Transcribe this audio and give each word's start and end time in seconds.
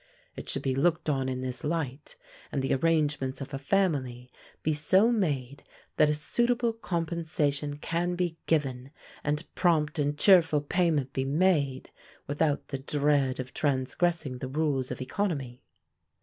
It 0.35 0.49
should 0.49 0.63
be 0.63 0.73
looked 0.73 1.11
on 1.11 1.29
in 1.29 1.41
this 1.41 1.63
light, 1.63 2.15
and 2.51 2.63
the 2.63 2.73
arrangements 2.73 3.39
of 3.39 3.53
a 3.53 3.59
family 3.59 4.31
be 4.63 4.73
so 4.73 5.11
made 5.11 5.61
that 5.97 6.09
a 6.09 6.15
suitable 6.15 6.73
compensation 6.73 7.77
can 7.77 8.15
be 8.15 8.35
given, 8.47 8.89
and 9.23 9.45
prompt 9.53 9.99
and 9.99 10.17
cheerful 10.17 10.61
payment 10.61 11.13
be 11.13 11.23
made, 11.25 11.91
without 12.25 12.69
the 12.69 12.79
dread 12.79 13.39
of 13.39 13.53
transgressing 13.53 14.39
the 14.39 14.47
rules 14.49 14.89
of 14.89 15.01
economy. 15.01 15.61